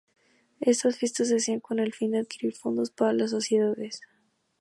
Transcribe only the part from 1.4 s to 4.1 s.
con el fin de adquirir fondos para la Sociedades.